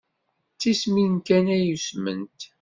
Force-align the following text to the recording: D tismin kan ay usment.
D 0.53 0.57
tismin 0.59 1.13
kan 1.27 1.45
ay 1.55 1.65
usment. 1.75 2.39